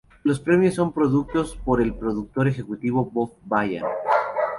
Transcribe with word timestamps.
Los 0.23 0.39
premios 0.39 0.73
son 0.73 0.93
producidos 0.93 1.55
por 1.57 1.79
el 1.79 1.93
productor 1.93 2.47
ejecutivo 2.47 3.05
Bob 3.13 3.33
Bain. 3.45 3.83